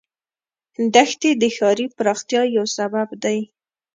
دښتې 0.95 1.31
د 1.41 1.43
ښاري 1.55 1.85
پراختیا 1.97 2.41
یو 2.57 2.65
سبب 2.77 3.07
دی. 3.23 3.39